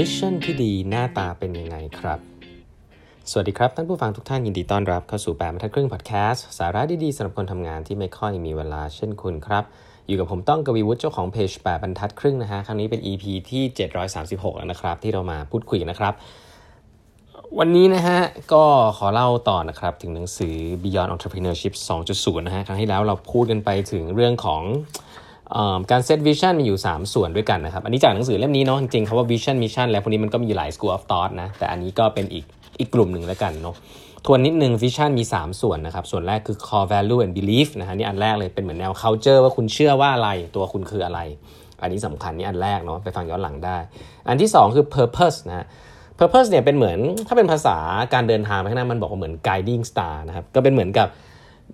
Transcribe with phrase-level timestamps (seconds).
[0.00, 2.18] mission ที่ดีหน้าตาเป็นยังไงครับ
[3.30, 9.64] สวัสดีครับ ท่านผู้ฟังทุกท่านยินดีต้อนรับเข้าสู่แปดบรรทัดครึ่งพอดแคสต์สาระดีๆสำหรับคนทำงานที่ไม่ค่อยมีเวลาเช่นคุณครับ
[10.06, 13.62] อยู่กับผมต้องกวีวุฒิเจ้าของเพจแปดบรรทัดครึ่งนะฮะ ครั้งนี้เป็น EP ที่
[14.10, 16.14] 736 แล้วนะครับ ที่เรามาพูดคุยนะครับ
[17.58, 18.18] วันนี้นะฮะ
[18.52, 18.64] ก็
[18.98, 21.74] ขอเล่าต่อนะครับ ถึงหนังสือ Beyond Entrepreneurship
[22.06, 24.62] 2.0 นะฮะ ครั้งที่แล้วเราพูดกันไปถึงเรื่องของ
[25.90, 32.44] การ set vision มีอยู่ 3 ส่วนด้วยกันนะครับ อันนี้จากหนังสือเล่มนี้เนาะจริงๆคำว่า vision mission แล้วพวกนี้มันก็มีหลาย school of thought นะ แต่อันนี้ก็เป็นอีก
[32.80, 33.76] อีกกลุ่มหนึ่งแล้วกันเนาะ
[34.26, 41.20] ทวนนิดนึง vision มี 3 ส่วนนะครับ ส่วนแรกคือ core value and belief นะฮะนี่อันแรกเลยเป็นเหมือนแนว culture ว่าคุณเชื่อว่าอะไรตัวคุณคืออะไร
[41.82, 43.76] อันนี้สำคัญนี่อันแรกเนาะไปฟังย้อนหลังได้
[44.28, 45.66] อันที่ 2 คือ purpose นะฮะ
[46.18, 47.76] purpose เนี่ยเป็นเหมือนถ้าเป็นภาษา
[48.14, 51.08] การเดินทางไปข้างหน้ามันบอกว่าเหมือน guiding star นะครับก็เป็นเหมือนกับ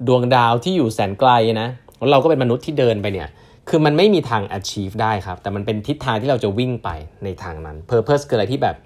[0.06, 1.31] ดวงดาวที่อยู่แสนไกล
[1.62, 3.29] นะแล้วเราก็เป็นมนุษย์ที่เดินไปเนี่ย
[3.69, 6.89] คือมันไม่มีทาง achieve ได้ครับ แต่มันเป็นทิศทางที่เราจะวิ่งไป
[7.25, 8.77] ในทางนั้น purpose คืออะไรที่แบบ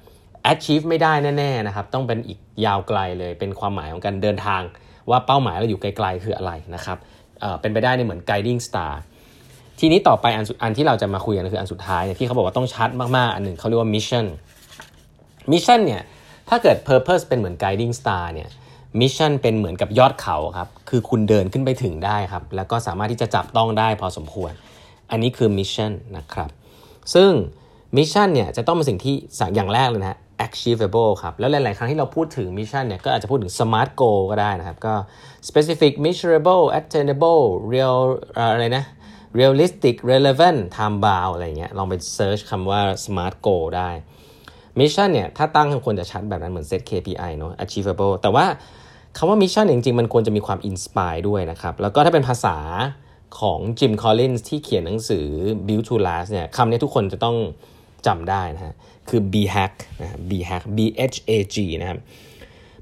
[0.53, 4.63] achieve ไม่ได้แน่ๆนะครับ ต้องเป็นอีกยาวไกลเลย เป็นความหมายของการเดินทาง
[5.11, 6.99] ว่าเป้าหมายเราอยู่ไกลๆคืออะไรนะครับ
[7.41, 8.93] เเป็นไปได้ในเหมือน guiding star
[9.79, 14.27] ทีนี้ต่อไปอันอันที่เราจะมาคุยกันคืออันสุดท้ายเนี่ยที่เขาบอกว่าต้องชัดมากๆ อันหนึ่งเขาเรียกว่า mission
[15.53, 16.03] มิชชั่นเนี่ย
[16.49, 18.49] ถ้าเกิด Purpose เป็นเหมือน guiding star เนี่ย
[19.01, 24.53] mission เป็นเหมือนกับยอดเขาครับ คือคุณเดินขึ้นไปถึงได้ครับ แล้วก็สามารถที่จะจับต้องได้พอสมควร
[25.11, 26.51] อันนี้คือ mission นะครับ
[27.15, 27.31] ซึ่ง
[27.97, 29.15] mission เนี่ยจะต้องเป็นสิ่งที่
[29.55, 34.95] อย่างแรกเลยนะฮะ achievable ครับ แล้วหลาย ๆ ครั้งที่เราพูดถึง mission เนี่ยก็อาจจะพูดถึง smart goal ก็ได้นะครับ ก็
[35.49, 37.99] specific measurable attainable real
[38.37, 38.85] อะไรนะ
[39.39, 43.91] realistic relevant time bound อะไรเงี้ย ลองไป search คำว่า smart goal ได้
[44.79, 48.47] mission เนี่ย ถ้าตั้งควรจะชัดแบบนั้นเหมือน set KPI เนาะ achievable แต่ว่า
[49.17, 52.57] คำว่า mission จริงๆ มันควรจะมีความ inspire ด้วยนะครับ แล้วก็ถ้าเป็นภาษา
[53.41, 55.27] ของ Jim Collins ที่เขียนหนังสือ
[55.67, 57.37] Built to Last เนี่ยคำนี้ทุกคนจะต้อง
[58.07, 58.75] จำได้นะฮะ
[59.09, 60.79] คือ BHAG นะ BHAG B
[61.11, 61.99] H A G นะครับ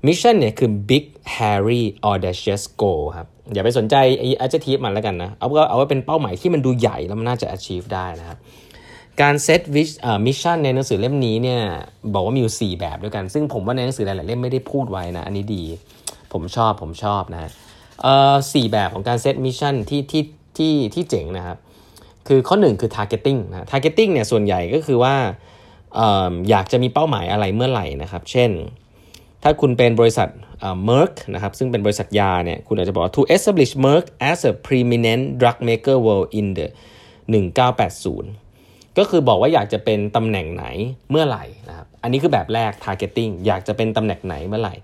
[0.06, 1.04] mission เนี่ยคือ big
[1.36, 8.38] hairy audacious goal ครับ อย่าไปสนใจไอ้ adjective มันแล้วกันนะ เอาก็เอาไว้เป็นเป้าหมายที่มันดูใหญ่แล้วมันน่าจะ achieve ได้นะครับ
[9.20, 9.90] การเซตวิช
[10.26, 11.60] mission ในหนังสือเล่มนี้เนี่ย
[12.14, 15.64] บอกว่ามีอยู่4แบบด้วยกัน ซึ่งผมว่าในหนังสือหลายๆเล่มไม่ได้พูดไว้นะ อันนี้ดี
[16.32, 17.50] ผมชอบผมชอบนะ
[18.02, 20.22] เอ่อสี่แบบของการ set mission ที่ที่
[20.56, 21.58] ที่ที่เจ๋งนะครับ
[22.28, 25.14] คือข้อ1คือ targeting นะ targeting เนี่ยส่วนใหญ่ก็คือว่า
[25.98, 26.00] อ
[26.50, 28.50] อยากจะมีเป้าหมายอะไรเมื่อไหร่นะครับ เช่น
[29.42, 30.28] ถ้าคุณเป็นบริษัท
[30.84, 36.66] Merck นะครับ ซึ่งเป็นบริษัทยาเนี่ย คุณอาจจะบอกว่า to establish Merck as a preeminent drug maker worldwide in the
[37.60, 40.64] 1980 ก็คือบอกว่าอยากจะเป็นตำแหน่งไหน
[41.10, 44.74] เมื่อไหร่นะครับ อันนี้คือแบบแรก targeting อยากจะเป็นตำแหน่งไหนเมื่อไหร่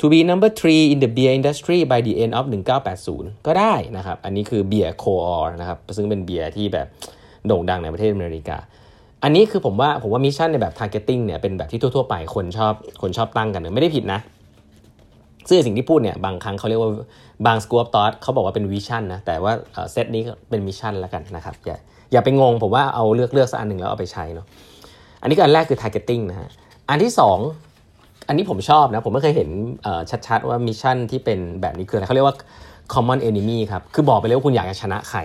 [0.00, 2.44] to be number three in the beer industry by the end of
[2.94, 6.86] 1980 ก็ได้นะครับ อันนี้คือเบียร์ Coors นะครับ ซึ่งเป็นเบียร์ที่แบบ
[7.46, 8.56] โด่งดังในประเทศอเมริกา
[9.22, 14.20] อันนี้คือผมว่าผมว่า mission ในแบบ targeting เนี่ยเป็นแบบที่ทั่วๆไปคนชอบคนชอบตั้งกันไม่ได้ผิดนะ
[15.48, 16.90] ซึ่งสิ่งที่พูดเนี่ยบางครั้งเขาเรียกว่า
[17.46, 19.52] บาง school of thought เขาบอกว่าเป็น vision นะแต่ว่า
[19.92, 21.76] เซตนี้เป็น mission แล้วกันนะครับอย่า
[22.12, 24.46] อย่าไปงงผมว่าเอาเลือกเลือกสักอันหนึ่งแล้วเอาไปใช้เนาะ
[25.20, 26.48] อันนี้ก็อันแรกคือ targeting นะฮะ
[26.90, 27.67] อันที่ 2
[28.28, 29.48] อันนี้ผมชอบนะผมไม่เคยเห็น
[30.26, 32.36] ชัดๆ ว่า mission ที่เป็นแบบนี้คืออะไรเขาเรียกว่า
[32.94, 35.20] common enemy ครับ คือบอกไปเลยว่าคุณอยากจะชนะใคร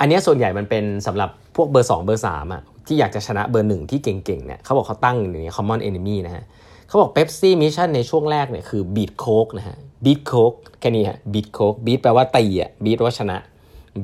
[0.00, 6.44] อันนี้ส่วนใหญ่มันเป็นสำหรับพวกเบอร์ 2 เบอร์ 3 อะ ที่อยากจะชนะเบอร์หนึ่งที่เก่งๆเนี่ยเขาบอกเขาตั้งอย่างนี้ common enemy นะฮะ
[6.88, 13.36] เขาบอก Pepsi Mission ในช่วงแรกเนี่ยคือ beat Coke นะฮะ beat Coke แค่นี้ฮะ beat Coke beat แปลว่าตีอะ beat ว่าชนะ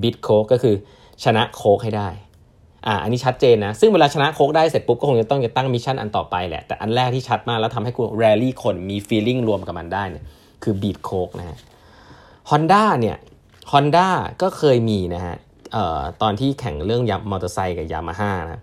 [0.03, 0.75] beat Coke ก็คือ
[1.25, 2.09] ชนะโค้กให้ได้
[2.87, 10.25] อ่าอันนี้ชัดเจนนะ ซึ่งเวลาชนะโค้กได้เสร็จปุ๊บก็คงจะต้องจะตั้ง mission อันต่อไปแหละ แต่อันแรกที่ชัดมากแล้วทำให้คุณแรลลี่คนมี feeling ร่วมกับมันได้เนี่ย
[10.63, 11.57] คือ beat Coke นะฮะ
[12.51, 13.17] ฮอนด้าเนี่ย
[13.71, 14.09] ฮอนด้า
[14.43, 15.37] ก็เคยมีนะฮะ
[15.73, 18.63] เอ่อตอนที่แข่งเรื่องยมอเตอร์ไซค์กับยามาฮ่านะ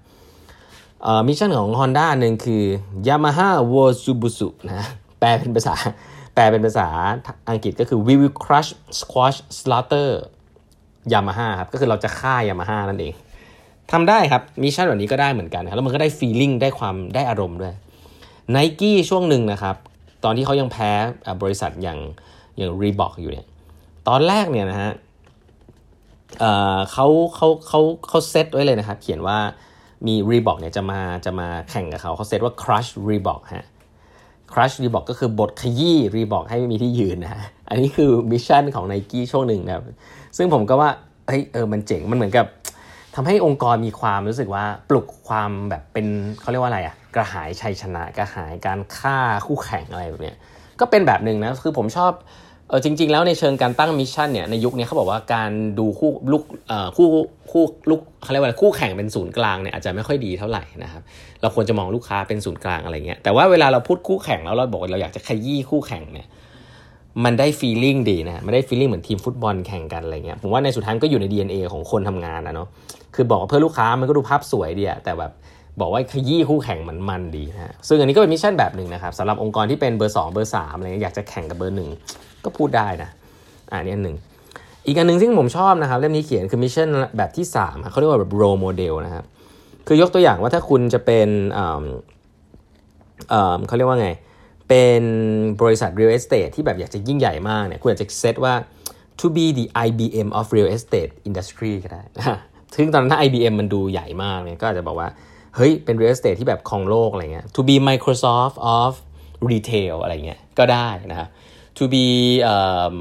[1.03, 2.63] เอ่อ mission ของ Honda หนึ่งคือ
[3.07, 4.87] ヤマハを潰すนะ
[5.19, 5.75] แปลเป็นภาษา
[6.35, 6.87] แปลเป็นภาษา
[7.49, 10.09] อังกฤษก็คือ we will crush squash slaughter
[11.13, 13.13] ยามาฮ่าครับก็คือเราจะฆ่ายามาฮ่านั่นเอง
[13.91, 17.73] ทำได้ครับ mission แบบนี้ก็ได้เหมือนกันครับแล้วมันก็ได้ feeling ได้ความได้อารมณ์ด้วย
[18.51, 19.75] ไนกี้ช่วงหนึ่งนะครับ
[20.23, 20.91] ตอนที่เขายังแพ้
[21.41, 21.99] บริษัทอย่าง
[22.57, 23.45] อย่างรีบอกอยู่เนี่ย
[24.07, 24.91] ตอนแรกเนี่ยนะฮะ
[26.91, 29.37] เขาเขาเขาเขาเซตไว้เลยนะครับ เขียนว่า
[30.07, 33.65] มีรีบอกเนี่ยจะมาจะมาแข่งกับเขาเขาเซตว่า crush Reebok ฮะ
[34.51, 39.83] crush Reebok ก็คือบทขยี้ Reebok ให้ไม่มีที่ยืนนะฮะอันนี้คือมิชชั่นของ n นกี้ช่วงหนึ่งนะครับ
[40.37, 40.89] ซึ่งผมก็ว่า
[41.27, 42.45] เฮ้ยเออมันเจ๋งมันเหมือนกับ
[43.19, 46.07] ทำให้องค์กรมีความรู้สึกว่าปลุกความแบบเป็น
[46.41, 49.17] เขาเรียกว่าอะไรอะกระหายชัยชนะกระหายการฆ่า
[49.47, 50.37] คู่แข่งอะไรแบบเนี้ย
[50.79, 52.11] ก็เป็นแบบหนึ่งนะคือผมชอบ
[52.69, 57.07] เออจริง ๆ แล้วในเชิงการตั้ง mission เนี่ยในยุคนี้เขาบอกว่าการดูคู่ลูกเอ่อคู่
[57.51, 61.01] คู่ลูกเขาเรียกว่าคู่แข่งเป็นศูนย์กลางเนี่ยอาจจะไม่ค่อยดีเท่าไหร่นะครับ
[61.41, 66.27] เราควรจะมองลูกค้าเป็นศูนย์กลางอะไรเงี้ยแต่ว่าเวลาเราพูดคู่แข่งแล้วเราบอกเราอยากจะขยี้คู่แข่งเนี่ย
[67.25, 72.67] มันได้ feeling ดีนะมันได้ feeling เหมือนทีมฟุตบอลแข่งกันอะไรเงี้ยผมว่าในสุดท้ายก็อยู่ใน DNA ของคนทำงานนะเนาะ
[73.17, 75.31] คือบอกเพื่อลูกค้ามันก็ดูภาพสวยดีอะแต่แบบ
[75.81, 81.89] บอกว่าขยี้คู่แข่งมันมันดีนะซึ่งอันนี้ก็เป็น mission แบบหนึ่งนะครับสำหรับองค์กรที่เป็นเบอร์ 2 เบอร์3อะไรเงี้ยอยากจะแข่งกับเบอร์หนึ่ง
[82.45, 83.09] ก็พูดได้นะ
[83.71, 84.17] อ่านี่อันหนึ่ง
[84.85, 89.25] อีกอันหนึ่งซึ่งผมชอบนะครับเล่มนี้เขียนคือ mission แบบที่3เขาเรียกว่าแบบ role model นะครับ
[89.87, 91.29] คือยกตัวอย่างว่าถ้าคุณจะเป็น
[93.67, 94.09] เขาเรียกว่าไง
[94.69, 95.03] เป็น
[95.61, 98.53] บริษัท real estate ที่แบบอยากจะยิ่งใหญ่มากเนี่ยคุณอาจจะเซตว่า
[99.19, 102.03] to be the IBM of real estate industry ก็ได้
[102.77, 105.09] ซึ่งตอนนั้นถ้า IBM มันดูใหญ่มากเนี่ยก็อาจจะบอกว่า
[105.55, 108.91] เฮ้ย เป็น real estate ที่แบบครองโลกอะไรเงี้ย to be Microsoft of
[109.49, 111.29] retail อะไรเงี้ยก็ได้นะครับ
[111.77, 112.05] to be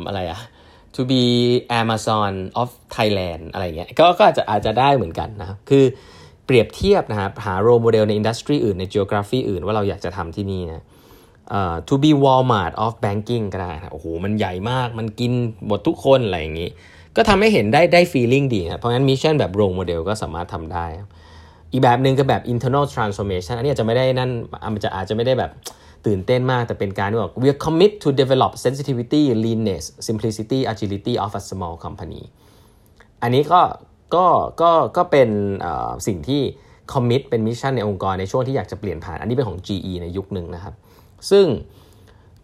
[0.08, 0.40] อะไรอะ
[0.94, 1.22] to be
[1.80, 5.84] Amazon of Thailand อะไรเงี้ยก็ก็อาจจะอาจจะได้เหมือนกันนะครับคือ
[6.46, 10.84] เปรียบเทียบนะครับหา role model ใน industry อื่นใน geography อื่นว่าเราอยากจะทำที่นี่นะ
[11.58, 15.32] uh, to be Walmart of banking ก็ได้นะโอ้โห มันใหญ่มาก มันกิน
[15.66, 16.70] หมดทุกคนอะไรอย่างนี้
[17.16, 20.86] ก็ทำให้เห็นได้ได้ feeling ดีนะเพราะงั้น mission แบบ role model ก็สามารถทำได้
[21.72, 24.30] อีกแบบหนึ่งก็แบบ internal transformation อันนี้อาจจะไม่ได้นั่น
[24.62, 25.50] อาจจะอาจจะไม่ได้แบบ
[26.06, 32.22] ตื่นเต้นมากแต่เป็นการที่บอก we are commit to develop sensitivity leanness simplicity agility of a small company
[33.22, 33.60] อันนี้ก็
[34.14, 34.26] ก็
[34.62, 35.28] ก็ก็เป็น
[36.06, 36.42] สิ่งที่
[36.92, 40.74] commit เป็น mission ในองค์กรในช่วงที่อยากจะเปลี่ยนผ่าน อันนี้เป็นของ GE ในยุคหนึ่งนะครับ
[41.30, 41.46] ซึ่ง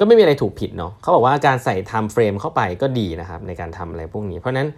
[0.03, 4.69] ก็ไม่มีอะไรถูกผิดเนาะเขาบอกว่าการใส่ time frame เข้าไปก็ดีนะครับในการทำอะไรพวกนี้ เพราะนั้น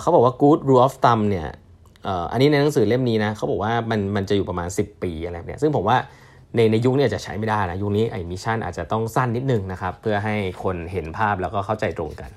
[0.00, 1.48] เขาบอกว่า good rule of thumb เนี่ย
[2.32, 5.96] อันนี้ในหนังสือเล่มนี้นะเขาบอกว่ามันมันจะอยู่ประมาณ 10 ปีอะไรเนี่ยซึ่งผมว่า
[6.56, 12.30] ในในยุคนี้จะใช้ไม่ได้นะยุคนี้ไอ้ mission อาจจะต้องสั้นนิดนึงนะครับเพื่อให้คนเห็นภาพแล้วก็เข้าใจตรงกัน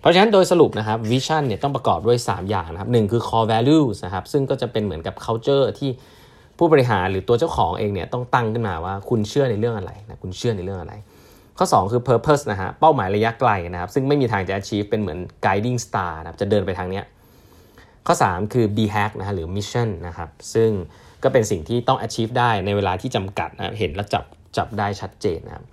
[0.00, 5.90] เพราะฉะนั้นโดยสรุปนะครับ vision เนี่ยต้องประกอบด้วย 3 อย่างนะครับหนึ่งคือ core values นะครับซึ่งก็จะเป็นเหมือนกับ culture ที่
[6.58, 10.94] ผู้บริหารหรือตัวเจ้าของเองเนี่ยต้องตั้งขึ้นมาว่าคุณเชื่อในเรื่องอะไรนะคุณเชื่อในเรื่องอะไร
[11.58, 17.04] ข้อ 2 คือ purpose นะฮะเป้าหมายระยะไกลนะครับซึ่งไม่มีทางจะ achieve เป็นเหมือน guiding star นะครับจะเดินไปทางเนี้ย
[18.06, 20.70] ข้อ 3 คือ be hack นะฮะหรือ mission นะครับซึ่ง
[21.22, 24.24] ก็เป็นสิ่งที่ต้อง achieve ได้ในเวลาที่จำกัดนะเห็นและจับ
[24.56, 25.64] จับได้ชัดเจนนะครับ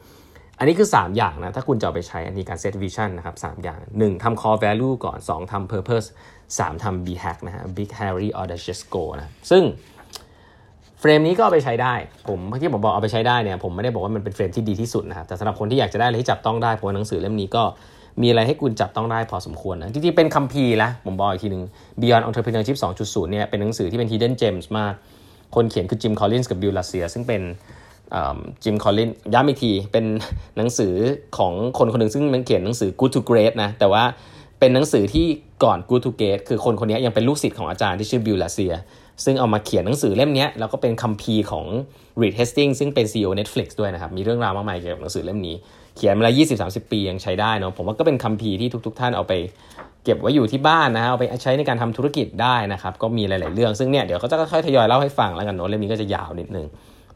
[0.57, 6.07] อันนี้คือ 3 อย่างนะถ้าคุณจะไปใช้อันนี้การ set vision นะครับ3อย่าง 1ทำ core value ก่อน 2ทำ purpose
[6.47, 9.63] 3ทำ BHAG นะฮะ big hairy audacious goal นะซึ่ง
[10.99, 11.93] frame นี้ก็เอาไปใช้ได้
[12.29, 17.63] ผมที่ผมบอกเอาไปใช้ได้เนี่ยผมไม่ได้บอกว่ามันเป็น frame ที่ดีที่สุดนะครับแต่สำหรับคนที่อยากจะได้อะไรที่จับต้องได้เพราะหนังสือเล่มนี้ก็
[18.21, 21.63] มีอะไรให้คุณจับต้องได้พอสมควรนะจริงๆเป็นคัมภีร์ละผมบอกอีกทีหนึ่ง
[22.01, 24.93] Beyond Entrepreneurship 2.0เนี่ยเป็นหนังสือที่เป็น hidden gems มาก
[25.55, 27.41] คนเขียนคือจิมคอลลินส์กับบิลลาเซียร์ซึ่งเป็น
[28.63, 30.05] จิมคอลลินย้ำอีกทีเป็น
[30.57, 30.93] หนังสือ
[31.37, 34.03] ของคนคนหนึ่งซึ่งมันเขียนหนังสือ Good to Great นะแต่ว่า
[34.59, 35.25] เป็นหนังสือที่
[35.63, 38.73] ก่อน Good to Great คือคนคนนี้ยังเป็นลูกศิษย์ของอาจารย์ที่ชื่อบิลลาเซีย
[39.23, 41.65] ซึ่งเอามาเขียนหนังสือเล่มนี้แล้วก็เป็นคัมภีร์ของ
[42.21, 45.55] Reed Hastings ซึ่งเป็น CEO Netflix ด้วยนะครับ มีเรื่องราวมากมายเกี่ยวกับหนังสือเล่มนี้
[45.97, 49.33] เขียนมาแล้ว20-30ปียังใช้ได้เนาะผมว่าก็เป็นคัมภีร์ที่ทุก ๆ ท่านเอาไป
[50.03, 56.67] เก็บไว้อยู่ที่บ้านนะฮะเอาไปใช้ในการทำธุรกิจได้นะครับ ก็มีหลาย ๆ เรื่องซึ่งเนี่ยเดี๋ยวเขาจะค่อยๆทยอยเล่าให้ฟังแล้วกันโน้ตเล่มนี้ก็จะยาวนิดนึง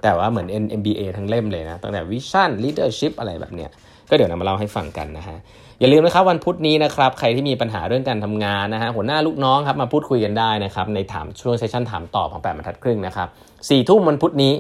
[0.04, 0.48] แต่ว่าเหมือน
[0.80, 3.69] MBA ทั้งเล่มเลยนะตั้งแต่วิชั่น leadership อะไรแบบเนี้ย
[4.09, 5.38] ก็เดี๋ยวนำมาเล่าให้ฟังกันนะฮะ
[5.79, 13.28] อย่าลืมนะครับวันพุธนี้นะครับใครที่มีปัญหาเรื่องการทำงานนะฮะหัวหน้าลูกน้องครับมาพูดคุยกันได้นะครับในถามช่วงเซสชั่นถามตอบของแปดบรรทัดครึ่งนะครับ
[13.69, 14.54] สี่ทุ่มวันพุธนี้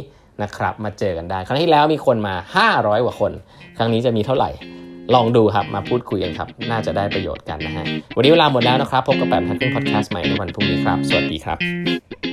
[0.43, 2.35] นะครับมาเจอกันได้ ครั้งที่แล้วมีคนมา
[2.67, 3.31] 500 กว่าคน
[3.77, 4.49] ครั้งนี้จะมีเท่าไหร่
[5.15, 12.28] ลองดูครับมาพูดคุยกันครับ น่าจะได้ประโยชน์กันนะฮะวันนี้เวลาหมดแล้วนะครับพบกับแปดมทันขึ้นพอดแคสต์ใหม่ในวันพรุ่งนี้ครับ สวัสดีครับ